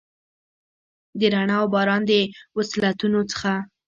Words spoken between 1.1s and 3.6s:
د رڼا اوباران، د وصلتونو څخه،